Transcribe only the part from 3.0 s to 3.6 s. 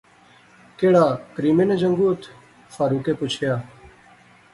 پچھیا